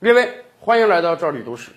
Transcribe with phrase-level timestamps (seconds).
[0.00, 1.72] 列位，欢迎来到这里都市。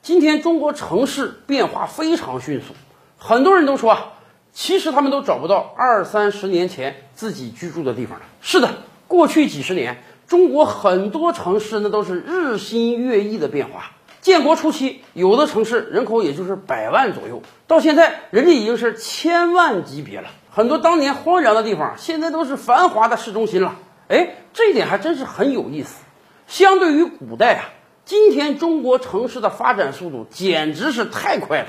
[0.00, 2.72] 今天中国城市变化非常迅速，
[3.18, 4.14] 很多人都说啊，
[4.50, 8.24] 其实他们都找不到二三十年前自己居住的地方了。
[8.40, 8.70] 是的，
[9.06, 13.90] 过去几十年，中国很多城市那都是日新月异的变化。
[14.22, 20.30] 建国初期，有的城市人口也就是百万左右，到现在人家已经是千万级别了。
[20.50, 23.76] 很多当年荒凉的地方，现在都是繁华的市中心了。
[24.08, 26.05] 哎，这一点还真是很有意思。
[26.46, 27.64] 相对于古代啊，
[28.04, 31.66] 今天中国城市的发展速度简直是太快了。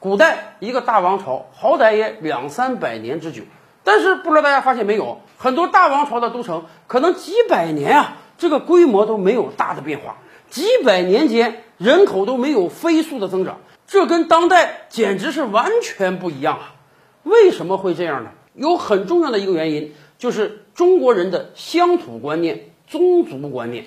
[0.00, 3.42] 古代一个大王朝好歹也两三百年之久，
[3.84, 10.16] 但是不知道大家发现没有，很多大王朝的都城可能几百年啊，这个规模都没有大的变化，
[10.50, 16.74] 几百年间人口都没有飞速的增长，这跟当代简直是完全不一样啊！
[17.22, 18.30] 为什么会这样呢？
[18.54, 23.86] 有很重要的一个原因，就是中国人的乡土观念、宗族观念。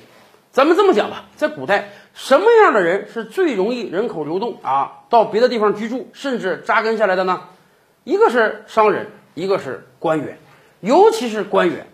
[0.52, 7.41] 咱们这么讲吧，在古代，什么样的人是最容易人口流动啊，到别的地方居住，甚至扎根下来的呢？
[8.04, 10.40] 一个是商人，一个是官员，
[10.79, 11.85] 尤其是官员。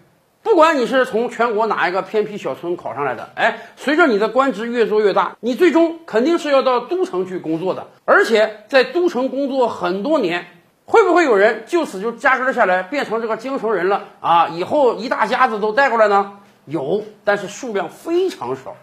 [0.41, 10.45] 不管你是从全国哪一个偏僻小村考上来的，哎，随着你的官职越做越大，你最终肯定是要到都城去工作的，而且在都城工作很多年。
[10.88, 14.49] 会不会有人就此就扎根下来，变成这个京城人了啊？
[14.49, 16.33] 以后一大家子都带过来呢？
[16.66, 18.75] 有，但是数量非常少。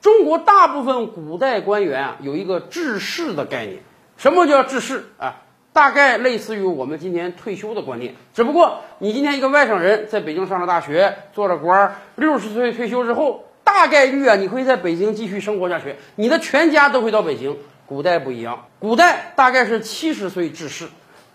[0.00, 3.78] 中国大部分古代官员啊，有一个致仕的概念。
[4.16, 5.42] 什么叫致仕啊？
[5.72, 8.14] 大概类似于我们今天退休的观念。
[8.34, 17.56] 只不过你今天一个外省人在北京上了大学，做了官儿，六十岁退休之后，大概率啊，你会在北京继续生活下去，你的全家都会到北京。
[17.86, 20.88] 古代不一样，古代大概是七十岁致仕。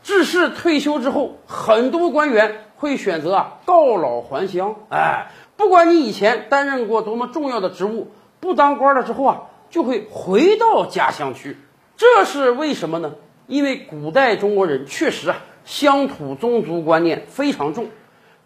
[0.04, 4.76] 致仕退休之后，很多官员会选择啊告老还乡。
[4.90, 11.58] 哎，不管你以前担任过多么重要的职务，不当官了之后啊，就会回到家乡去。
[11.96, 13.14] 这是为什么呢？
[13.48, 17.88] 因为古代中国人确实啊乡土宗族观念非常重，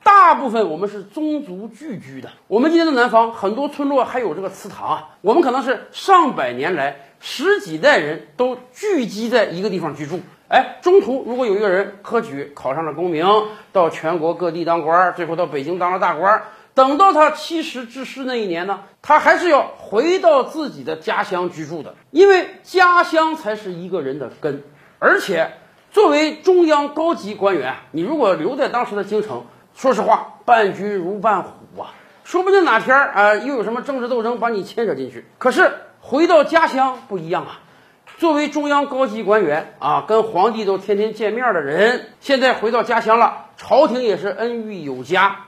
[0.03, 2.29] 大部分我们是宗族聚居的。
[2.47, 10.19] 我们今天的南方很多村落还有这个祠堂啊，我们可能是上百年来十几代人都聚集在一个地方居住。
[10.49, 13.25] 哎，中途如果有一个人科举考上了功名，
[13.71, 16.41] 到全国各地当官，最后到北京当了大官，
[16.77, 24.61] 等到他七十致仕那一年呢，他还是要回到自己的家乡居住的，因为家乡才是一个人的根。
[24.99, 25.53] 而且，
[25.91, 31.89] 作为中央高级官员，你如果留在当时的京城，说实话，伴君如伴虎啊，
[32.23, 35.25] 说不定哪天啊又有什么政治斗争把你牵扯进去。
[35.39, 37.59] 可是回到家乡不一样啊。
[38.19, 45.45] 作为中央高级官员啊，跟皇帝都天天见面的人，现在回到家乡了，朝廷也是恩遇有加，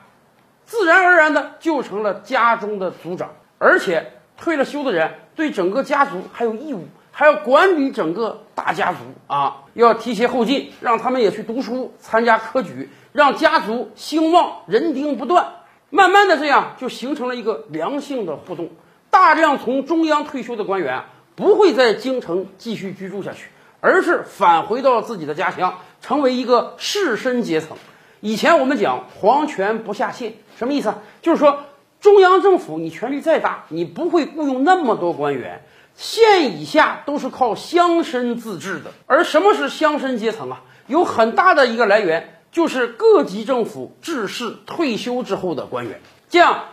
[0.69, 15.47] 自然而然的就成了家中的族长，而且退了休的人对整个家族还有义务，还要管理整个大家族啊，要提携后进，让他们也去读书、参加科举，让家族兴旺，人丁不断。
[15.89, 18.69] 慢慢的，这样就形成了一个良性的互动，
[19.09, 21.01] 大量从中央退休的官员。
[21.35, 23.49] 不会在京城继续居住下去，
[23.79, 27.77] 而是返回到自己的家乡，成为一个士绅阶层。
[28.21, 30.93] 以前我们讲皇权不下县，什么意思？
[31.21, 31.59] 就是说
[31.99, 35.63] 中央政府你权力再大，你不会雇佣那么多官员，
[35.95, 38.91] 县以下都是靠乡绅自治的。
[39.05, 40.63] 而什么是乡绅阶层啊？
[40.87, 46.65] 有很大的一个来源就是各级政府致仕退休之后的官员，这样。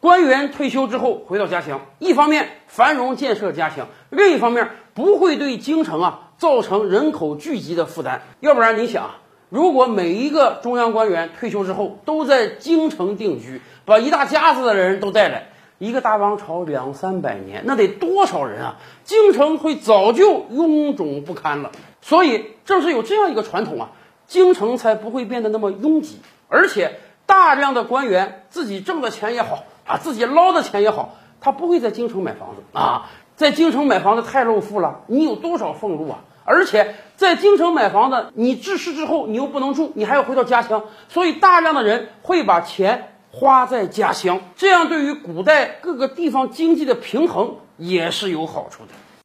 [0.00, 8.22] 官员退休之后回到家乡，一方面繁荣建设家乡，另一方面不会对京城啊造成人口聚集的负担。
[8.38, 9.10] 要不然你想，
[9.48, 15.48] 如果每一个中央官员退休之后都在京城定居，把一大家子的人都带来，
[15.78, 18.76] 一个大王朝两三百年，那得多少人啊？
[19.04, 21.72] 京城会早就臃肿不堪了。
[22.00, 23.90] 所以正是有这样一个传统啊，
[24.26, 29.64] 京城才不会变得那么拥挤，而且大量的官员自己挣的钱也好。
[29.86, 35.00] 啊，自己捞的钱也好，他不会在京城买房子啊，在京城买房子太露富了。
[35.06, 36.18] 你有多少俸禄啊？
[36.48, 48.92] 而且在京城买房子，你致仕之后你又不能住，你还要回到家乡，所以大量的人会把钱花在家乡，这样对于古代各个地方经济的平衡也是有好处的。